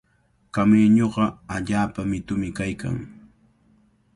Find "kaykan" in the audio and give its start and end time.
2.57-2.97